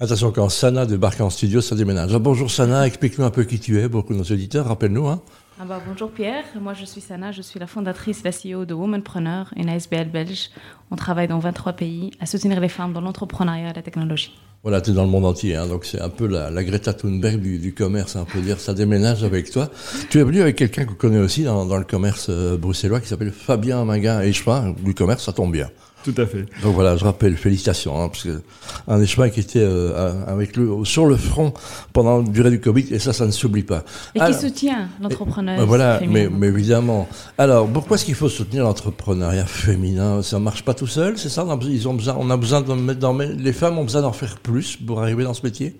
[0.00, 2.14] Attention, quand Sana débarque en studio, ça déménage.
[2.14, 5.08] Ah, bonjour Sana, explique-nous un peu qui tu es, beaucoup de nos auditeurs, rappelle-nous.
[5.08, 5.20] Hein.
[5.60, 8.74] Ah bah, bonjour Pierre, moi je suis Sana, je suis la fondatrice, la CEO de
[8.74, 10.50] Womanpreneur, une ASBL belge.
[10.92, 14.38] On travaille dans 23 pays à soutenir les femmes dans l'entrepreneuriat et la technologie.
[14.62, 17.40] Voilà, tu es dans le monde entier, hein, donc c'est un peu la, Greta Thunberg
[17.40, 19.68] du, commerce, hein, on peut dire, ça déménage avec toi.
[20.10, 23.32] Tu es venu avec quelqu'un qu'on connaît aussi dans, le commerce euh, bruxellois qui s'appelle
[23.32, 25.68] Fabien Magin et du commerce, ça tombe bien.
[26.08, 26.46] Tout à fait.
[26.62, 28.40] Donc voilà, je rappelle, félicitations, hein, parce que
[28.86, 31.52] un échevin qui était euh, avec le, sur le front
[31.92, 33.84] pendant la durée du Covid, et ça, ça ne s'oublie pas.
[34.14, 37.06] Et qui soutient l'entrepreneuriat ben voilà, mais, mais, évidemment.
[37.36, 40.22] Alors, pourquoi est-ce qu'il faut soutenir l'entrepreneuriat féminin?
[40.22, 41.44] Ça marche pas tout seul, c'est ça?
[41.44, 44.38] On a, besoin, on a besoin de mettre dans, les femmes ont besoin d'en faire
[44.38, 45.76] plus pour arriver dans ce métier?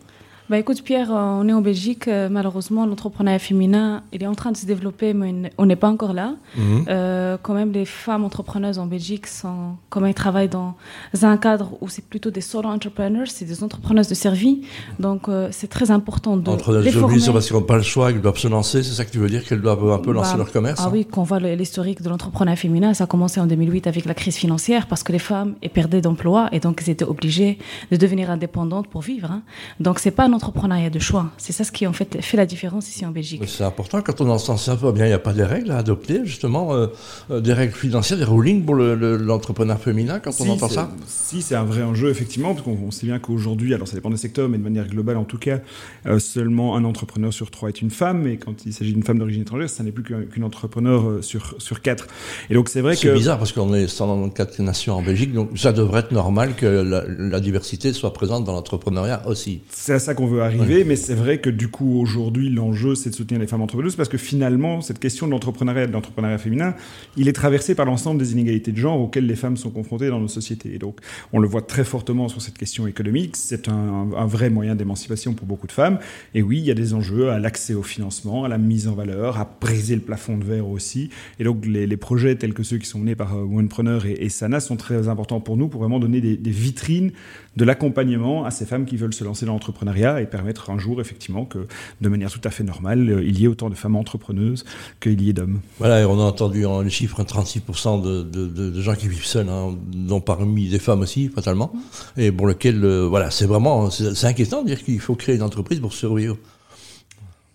[0.50, 4.34] Bah écoute Pierre, euh, on est en Belgique, euh, malheureusement l'entrepreneuriat féminin, il est en
[4.34, 6.36] train de se développer, mais on n'est pas encore là.
[6.56, 6.84] Mhm.
[6.88, 10.74] Euh, quand même, les femmes entrepreneuses en Belgique sont, quand même, travaillent dans
[11.22, 14.58] un cadre où c'est plutôt des solo entrepreneurs, c'est des entrepreneuses de service.
[14.98, 17.20] Donc c'est très important de Entrepreneuses les former.
[17.20, 19.18] c'est parce qu'elles n'ont pas le choix, qu'elles doivent se lancer, c'est ça que tu
[19.18, 21.24] veux dire, qu'elles doivent un peu lancer bah, leur commerce Ah hein oui, quand on
[21.24, 25.02] voit l'historique de l'entrepreneuriat féminin, ça a commencé en 2008 avec la crise financière parce
[25.02, 27.58] que les femmes perdaient d'emploi et donc elles étaient obligées
[27.90, 29.30] de devenir indépendantes pour vivre.
[29.30, 29.42] Hein.
[29.80, 32.46] Donc c'est pas un entrepreneuriat de choix c'est ça ce qui en fait fait la
[32.46, 33.42] différence ici en Belgique.
[33.46, 36.20] C'est important quand on entend ça, bien, il n'y a pas de règles à adopter,
[36.24, 36.86] justement, euh,
[37.30, 41.54] euh, des règles financières, des rulings pour l'entrepreneur féminin quand on entend ça Si, c'est
[41.54, 44.58] un vrai enjeu, effectivement, parce qu'on sait bien qu'aujourd'hui, alors ça dépend des secteurs, mais
[44.58, 45.60] de manière globale en tout cas,
[46.06, 49.18] euh, seulement un entrepreneur sur trois est une femme, et quand il s'agit d'une femme
[49.18, 52.06] d'origine étrangère, ça n'est plus qu'une entrepreneur sur, sur quatre.
[52.50, 53.00] Et donc c'est vrai que.
[53.00, 56.66] C'est bizarre parce qu'on est 194 nations en Belgique, donc ça devrait être normal que
[56.66, 59.60] la, diversité soit présente dans l'entrepreneuriat aussi.
[59.70, 63.10] C'est à ça qu'on veut arriver, mais c'est vrai que du coup, aujourd'hui, l'enjeu, c'est
[63.10, 66.38] de soutenir les femmes entrepreneuses parce que finalement, cette question de l'entrepreneuriat et de l'entrepreneuriat
[66.38, 66.74] féminin,
[67.16, 70.20] il est traversé par l'ensemble des inégalités de genre auxquelles les femmes sont confrontées dans
[70.20, 70.74] nos sociétés.
[70.74, 71.00] Et donc,
[71.32, 73.36] on le voit très fortement sur cette question économique.
[73.36, 75.98] C'est un, un, vrai moyen d'émancipation pour beaucoup de femmes.
[76.34, 78.94] Et oui, il y a des enjeux à l'accès au financement, à la mise en
[78.94, 81.10] valeur, à briser le plafond de verre aussi.
[81.40, 84.12] Et donc, les, les projets tels que ceux qui sont menés par euh, Onepreneur et,
[84.12, 87.12] et, Sana sont très importants pour nous pour vraiment donner des, des vitrines
[87.56, 91.00] de l'accompagnement à ces femmes qui veulent se lancer dans l'entrepreneuriat et permettre un jour,
[91.00, 91.66] effectivement, que
[92.00, 94.64] de manière tout à fait normale, il y ait autant de femmes entrepreneuses
[95.00, 95.60] qu'il y ait d'hommes.
[95.78, 99.48] Voilà, et on a entendu en, les chiffres, 36% de, de, gens qui vivent seuls,
[99.48, 101.72] hein, dont parmi des femmes aussi, fatalement,
[102.16, 105.42] et pour lequel, euh, voilà, c'est vraiment, c'est inquiétant de dire qu'il faut créer une
[105.42, 106.36] entreprise pour survivre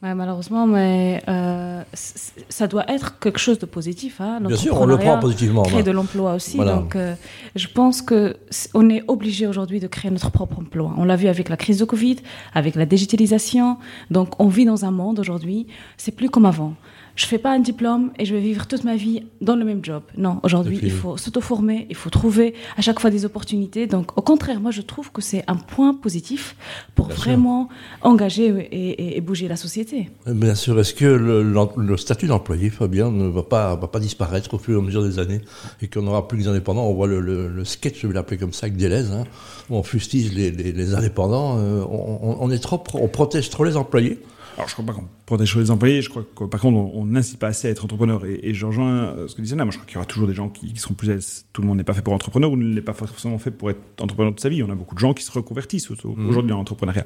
[0.03, 4.19] malheureusement, mais euh, ça doit être quelque chose de positif.
[4.19, 5.63] Hein, Bien sûr, on le prend positivement.
[5.63, 6.57] Créer de l'emploi aussi.
[6.57, 7.15] Donc, euh,
[7.55, 8.35] je pense que
[8.73, 10.93] on est obligé aujourd'hui de créer notre propre emploi.
[10.97, 12.17] On l'a vu avec la crise de Covid,
[12.53, 13.77] avec la digitalisation.
[14.11, 16.73] Donc, on vit dans un monde aujourd'hui, c'est plus comme avant
[17.15, 19.83] je fais pas un diplôme et je vais vivre toute ma vie dans le même
[19.83, 20.01] job.
[20.17, 23.85] Non, aujourd'hui, il faut s'auto-former, il faut trouver à chaque fois des opportunités.
[23.85, 26.55] Donc, au contraire, moi, je trouve que c'est un point positif
[26.95, 27.69] pour vraiment
[28.01, 30.09] engager et, bouger la société.
[30.25, 30.79] Bien sûr.
[30.79, 34.81] Est-ce que le, statut d'employé, Fabien, ne va pas, va pas disparaître au fur et
[34.81, 35.41] à mesure des années
[35.81, 38.65] et qu'on n'aura plus les indépendants On voit le, sketch, je vais l'appeler comme ça,
[38.65, 39.25] avec Deleuze, hein,
[39.69, 41.57] où on fustige les, indépendants.
[41.59, 44.19] Euh, on, on, est trop, on protège trop les employés.
[44.55, 46.01] Alors, je crois pas qu'on protège les employés.
[46.01, 48.23] Je crois que, par contre, on n'incite pas assez à être entrepreneur.
[48.25, 49.65] Et, et je rejoins euh, ce que disait là.
[49.65, 51.15] Moi, je crois qu'il y aura toujours des gens qui, seront plus à
[51.53, 53.71] Tout le monde n'est pas fait pour entrepreneur ou ne l'est pas forcément fait pour
[53.71, 54.61] être entrepreneur de sa vie.
[54.61, 56.27] On a beaucoup de gens qui se reconvertissent mmh.
[56.27, 57.05] aujourd'hui dans l'entrepreneuriat.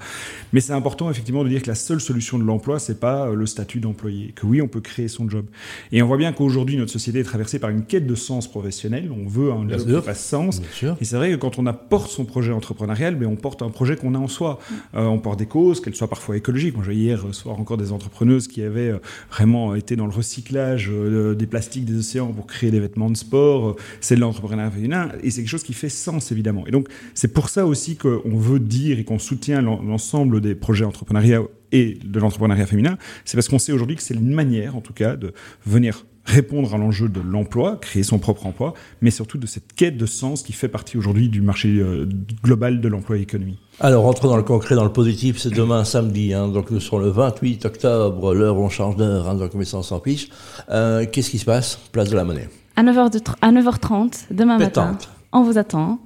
[0.52, 3.34] Mais c'est important, effectivement, de dire que la seule solution de l'emploi, c'est pas euh,
[3.34, 4.34] le statut d'employé.
[4.36, 5.46] Que oui, on peut créer son job.
[5.92, 9.10] Et on voit bien qu'aujourd'hui, notre société est traversée par une quête de sens professionnel.
[9.12, 10.62] On veut un job qui fasse sens.
[11.00, 13.70] Et c'est vrai que quand on apporte son projet entrepreneurial, mais ben, on porte un
[13.70, 14.60] projet qu'on a en soi.
[14.60, 14.74] Mmh.
[14.98, 16.76] Euh, on porte des causes, qu'elles soient parfois écologiques.
[16.76, 19.00] Moi, hier soir encore des entrepreneuses qui avaient euh,
[19.32, 23.18] vraiment été dans le recyclage euh, des plastiques des océans pour créer des vêtements de
[23.18, 23.70] sport.
[23.70, 26.66] Euh, c'est de l'entrepreneuriat féminin et c'est quelque chose qui fait sens évidemment.
[26.68, 30.86] Et donc c'est pour ça aussi qu'on veut dire et qu'on soutient l'ensemble des projets
[30.86, 32.98] entrepreneuriat et de l'entrepreneuriat féminin.
[33.26, 35.34] C'est parce qu'on sait aujourd'hui que c'est une manière, en tout cas, de
[35.66, 39.98] venir répondre à l'enjeu de l'emploi, créer son propre emploi, mais surtout de cette quête
[39.98, 42.08] de sens qui fait partie aujourd'hui du marché euh,
[42.44, 43.58] global de l'emploi et l'économie.
[43.80, 47.00] Alors, rentrons dans le concret, dans le positif, c'est demain samedi, hein, donc nous serons
[47.00, 50.30] le 28 octobre, l'heure où on change d'heure, hein, donc on s'en fiche.
[50.70, 51.80] Euh, Qu'est-ce qui se passe?
[51.92, 52.50] Place de la Monnaie.
[52.76, 54.98] À 9h, à 9h30, demain matin,
[55.32, 56.00] on vous attend.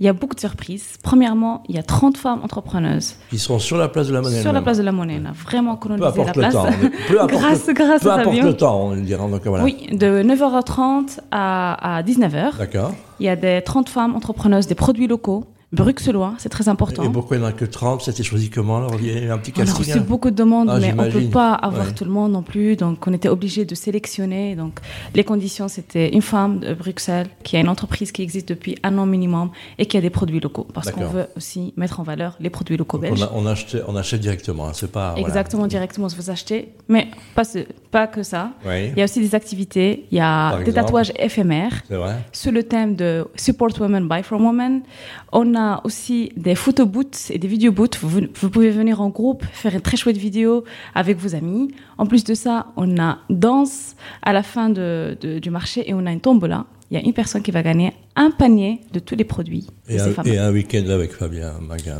[0.00, 0.96] Il y a beaucoup de surprises.
[1.02, 3.14] Premièrement, il y a 30 femmes entrepreneuses.
[3.30, 4.42] Qui seront sur la place de la Monnaie.
[4.42, 5.20] Sur la place de la Monnaie.
[5.22, 6.52] On a vraiment colonisé la place.
[6.52, 6.66] Temps.
[7.08, 9.28] Peu grâce, le, grâce peu importe le temps, on dira.
[9.28, 9.62] Donc, voilà.
[9.62, 12.58] Oui, de 9h30 à, à 19h.
[12.58, 12.92] D'accord.
[13.20, 15.44] Il y a des 30 femmes entrepreneuses des produits locaux
[15.74, 17.02] bruxellois, c'est très important.
[17.02, 19.34] Et pourquoi il n'y en a que 30 C'était choisi comment alors Il y a
[19.34, 21.20] un petit On a casting reçu hein beaucoup de demandes, Ah, mais on ne peut
[21.30, 21.92] pas avoir Ouais.
[21.94, 22.76] tout le monde non plus.
[22.76, 24.56] Donc, on était obligé de sélectionner.
[24.56, 24.80] Donc,
[25.14, 28.96] les conditions, c'était une femme de Bruxelles qui a une entreprise qui existe depuis un
[28.98, 30.66] an minimum et qui a des produits locaux.
[30.72, 33.28] Parce qu'on veut aussi mettre en valeur les produits locaux Donc, belges.
[33.34, 35.12] on, a- on achète, on achète directement, hein, c'est pas.
[35.12, 35.26] voilà.
[35.26, 36.72] Exactement, directement, vous achetez.
[36.88, 38.50] Mais pas, ce- pas que ça.
[38.66, 40.06] Il y a aussi des activités.
[40.10, 41.82] Il y a Par des exemple tatouages éphémères.
[41.88, 42.16] c'est vrai.
[42.32, 44.82] Sur le thème de Support Women, Buy from Women,
[45.32, 47.98] on a aussi des photo booths et des vidéo booths.
[48.00, 50.64] Vous, vous pouvez venir en groupe, faire une très chouette vidéo
[50.94, 51.74] avec vos amis.
[51.98, 56.12] En plus de ça, on a danse à la fin du marché et on a
[56.12, 56.66] une tombola.
[56.90, 59.98] Il y a une personne qui va gagner un panier de tous les produits Et
[60.00, 61.54] un, et week-end avec Fabien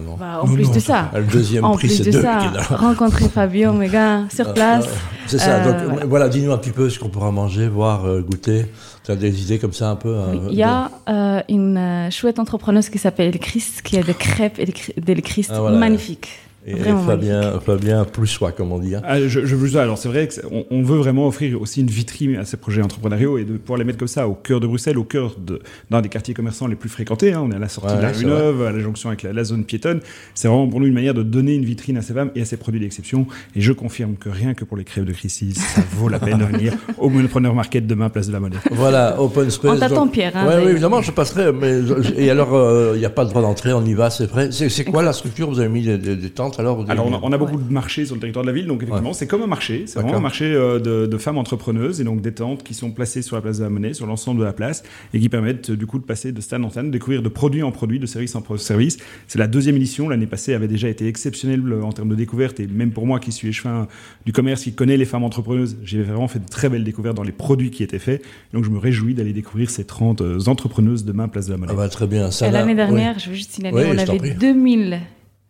[0.04, 2.04] non Bah, en Non, plus non, de ça Ah, Le deuxième en prix, plus c'est
[2.04, 2.38] de deux ça,
[2.70, 4.86] rencontrer Fabio Mega sur place.
[5.26, 5.56] C'est ça.
[5.56, 6.06] Euh, donc voilà.
[6.06, 8.66] voilà, dis-nous un petit peu ce qu'on pourra manger, voir, euh, goûter.
[9.04, 12.10] Tu as des idées comme ça un peu euh, Il y a euh, une euh,
[12.10, 14.60] chouette entrepreneuse qui s'appelle Elchrist, qui a des crêpes
[15.00, 15.78] d'Elchrist Ah, voilà.
[15.78, 16.28] magnifiques.
[16.66, 18.94] De- Et, Vraiment Fabien, Fabien plus soi, comme on dit.
[18.94, 19.02] hein.
[19.04, 22.36] Ah, je, je juste- alors c'est vrai qu'on on veut vraiment offrir aussi une vitrine
[22.36, 24.96] à ces projets entrepreneuriaux et de pouvoir les mettre comme ça au cœur de Bruxelles,
[24.96, 27.32] au cœur de d'un des quartiers commerçants les plus fréquentés.
[27.34, 27.42] hein.
[27.44, 28.24] On est à la sortie Ouais, de la rue.
[28.24, 30.00] Neuve, à la jonction avec la, la zone piétonne.
[30.34, 32.44] C'est vraiment pour nous une manière de donner une vitrine à ces femmes et à
[32.46, 33.26] ces produits d'exception.
[33.54, 36.38] Et je confirme que rien que pour les crèves de Christie's, ça vaut la peine
[36.38, 38.56] de venir au Monopreneur Market demain, place de la Monnaie.
[38.70, 39.70] Voilà, open space.
[39.70, 41.52] On t'attend, Pierre, hein, Ouais, oui, évidemment, je passerai.
[41.52, 41.80] Mais
[42.16, 44.48] et alors, euh, il n'y a pas de droit d'entrée, on y va, c'est vrai.
[44.50, 45.50] C'est c'est quoi la structure?
[45.50, 46.53] Vous avez mis des, des- des tentes?
[46.58, 48.66] Alors on a, mis- on a beaucoup de marchés sur le territoire de la ville,
[48.66, 49.84] donc effectivement, c'est comme un marché.
[49.86, 52.90] C'est vraiment un marché euh, de, de femmes entrepreneuses et donc des tentes qui sont
[52.90, 55.70] placées sur la place de la Monnaie, sur l'ensemble de la place, et qui permettent
[55.70, 57.98] euh, du coup de passer de stand en stand, de découvrir de produit en produit,
[57.98, 58.98] de service en service.
[59.28, 60.08] C'est la deuxième édition.
[60.08, 63.20] L'année passée avait déjà été exceptionnelle euh, en termes de découverte, et même pour moi
[63.20, 63.86] qui suis échevin
[64.26, 67.22] du commerce, qui connaît les femmes entrepreneuses, j'ai vraiment fait de très belles découvertes dans
[67.22, 68.22] les produits qui étaient faits.
[68.52, 71.72] Donc je me réjouis d'aller découvrir ces 30 euh, entrepreneuses demain, place de la Monnaie.
[71.74, 72.30] Ah bah, très bien.
[72.30, 72.50] Ça.
[72.50, 72.76] L'année Oui.
[72.76, 74.34] dernière, je veux juste signaler, Oui, on avait prie.
[74.34, 75.00] 2000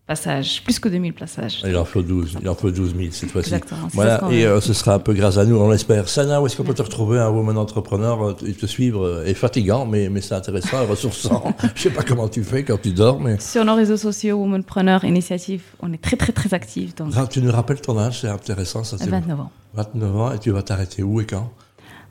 [0.07, 1.63] passages, plus que 2000 passages.
[1.65, 3.51] Il en faut 12, il en faut 12 000 cette fois-ci.
[3.51, 3.59] Ça
[3.93, 6.09] Voilà, et euh, ce sera un peu grâce à nous, on l'espère.
[6.09, 8.23] Sana, où est-ce qu'on peut te retrouver, un woman entrepreneur?
[8.31, 11.55] Euh, et te suivre euh, est fatigant, mais, mais c'est intéressant et ressourçant.
[11.75, 13.39] Je sais pas comment tu fais quand tu dors, mais.
[13.41, 16.95] Sur nos réseaux sociaux, Womanpreneur Initiative, on est très très très actifs.
[16.95, 19.51] Donc, Ah, Tu nous rappelles ton âge, c'est intéressant, ça c'est 29 ans.
[19.75, 21.51] 29 ans, et tu vas t'arrêter où et quand?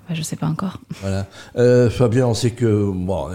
[0.10, 0.80] Je sais pas encore.
[1.02, 1.28] Voilà.
[1.58, 3.28] Euh, Fabien, on sait que bon,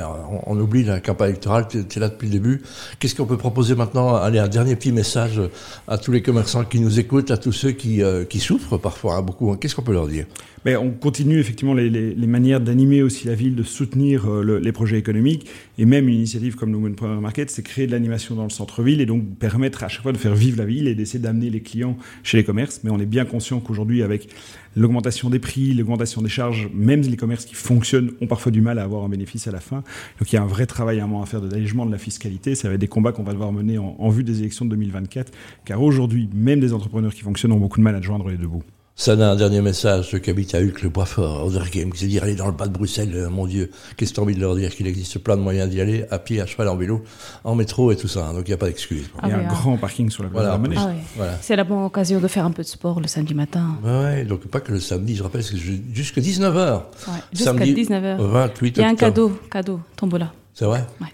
[0.47, 1.67] on, on oublie la campagne électorale.
[1.69, 2.63] Tu es là depuis le début.
[2.99, 4.15] Qu'est-ce qu'on peut proposer maintenant?
[4.15, 5.41] Allez, un dernier petit message
[5.87, 9.17] à tous les commerçants qui nous écoutent, à tous ceux qui, euh, qui souffrent parfois
[9.17, 9.55] hein, beaucoup.
[9.57, 10.27] Qu'est-ce qu'on peut leur dire?
[10.65, 14.43] Mais on continue effectivement les, les- les manières d'animer aussi la ville, de soutenir euh,
[14.43, 15.47] le- les projets économiques.
[15.79, 19.01] Et même une initiative comme le Womenpreneur Market, c'est créer de l'animation dans le centre-ville
[19.01, 21.61] et donc permettre à chaque fois de faire vivre la ville et d'essayer d'amener les
[21.61, 22.81] clients chez les commerces.
[22.85, 24.29] Mais on est bien conscient qu'aujourd'hui, avec
[24.79, 28.79] l'augmentation des prix, l'augmentation des charges, même les commerces qui fonctionnent ont parfois du mal
[28.79, 29.83] à avoir un bénéfice à la fin.
[30.19, 31.93] Donc il y a un vrai travail à un moment à faire de d'allègement de
[31.93, 32.55] la fiscalité.
[32.55, 34.71] Ça va être des combats qu'on va devoir mener en, en vue des élections de
[34.71, 35.33] 2024.
[35.65, 38.47] Car aujourd'hui, même des entrepreneurs qui fonctionnent ont beaucoup de mal à joindre les deux
[38.47, 38.63] bouts.
[39.01, 42.25] Sana, un dernier message, ceux qui habitent à Huc, le Boisfort, Odergame, qui se dire,
[42.25, 44.41] allez dans le bas de Bruxelles, euh, mon Dieu, qu'est-ce que tu as envie de
[44.41, 47.05] leur dire Qu'il existe plein de moyens d'y aller, à pied, à cheval, en vélo,
[47.45, 48.27] en métro et tout ça.
[48.27, 49.09] hein, donc il n'y a pas d'excuse.
[49.19, 49.53] Ah il y a oui, un hein.
[49.53, 50.59] grand parking sur la place Voilà.
[50.59, 50.81] de la.
[50.81, 51.01] Ah oui.
[51.17, 51.39] Voilà.
[51.41, 53.77] C'est la bonne occasion de faire un peu de sport le samedi matin.
[53.85, 56.75] Ouais, ouais, donc pas que le samedi, je rappelle, c'est jusqu'à 19h.
[56.75, 58.17] Ouais, Jusqu'à Samedi, 19h.
[58.19, 58.99] 28 Il y a un octobre.
[59.15, 60.33] cadeau, cadeau, tombola.
[60.55, 61.07] C'est vrai Ouais.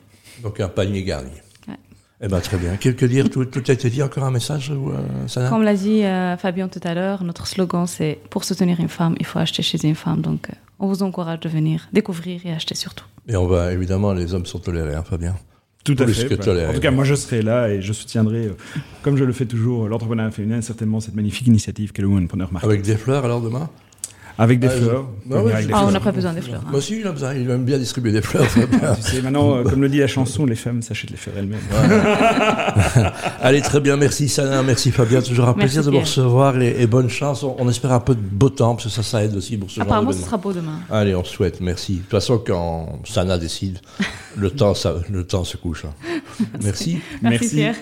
[0.43, 1.29] Donc un panier garni.
[2.21, 2.77] Eh ben très bien.
[2.77, 5.49] Quelque dire, tout, tout a été dit, encore un message, euh, Sana?
[5.49, 9.15] Comme l'a dit euh, Fabien tout à l'heure, notre slogan c'est pour soutenir une femme,
[9.19, 10.21] il faut acheter chez une femme.
[10.21, 13.05] Donc euh, on vous encourage de venir découvrir et acheter surtout.
[13.29, 15.35] Et on va, évidemment, les hommes sont tolérés, hein, Fabien
[15.83, 16.23] Tout à Plus fait.
[16.29, 16.45] que Voilà.
[16.45, 16.71] toléré.
[16.71, 18.57] En tout cas, moi, je serai là et je soutiendrai, euh,
[19.03, 22.69] comme je le fais toujours, l'entrepreneuriat féminin, certainement cette magnifique initiative qu'est le Womenpreneur Market.
[22.71, 23.69] Avec des fleurs, alors, demain?
[24.37, 25.05] Avec des Ah, fleurs.
[25.25, 26.61] venir Ah ouais, avec je- des Ah, on n'a pas besoin des fleurs.
[26.65, 26.69] hein.
[26.71, 27.35] Moi aussi, il a besoin.
[27.35, 28.47] Il aime bien distribuer des fleurs.
[28.97, 31.61] Tu sais, maintenant, euh, comme le dit la chanson, les femmes s'achètent les fleurs elles-mêmes.
[33.41, 33.97] Allez, très bien.
[33.97, 34.63] Merci, Sana.
[34.63, 35.21] Merci, Fabien.
[35.23, 37.43] Toujours un Merci, plaisir de vous recevoir et, et bonne chance.
[37.43, 39.71] On, on espère un peu de beau temps, parce que ça, ça aide aussi pour
[39.71, 40.27] ce genre Apparemment, ce d'événement.
[40.31, 40.81] sera beau demain.
[40.91, 41.61] Allez, on souhaite.
[41.61, 41.95] Merci.
[41.95, 43.79] De toute façon, quand Sana décide,
[44.37, 45.85] le temps, ça, le temps se couche.
[45.85, 45.95] hein.
[46.63, 46.99] Merci.
[47.23, 47.57] Merci, Merci.
[47.57, 47.77] Pierre.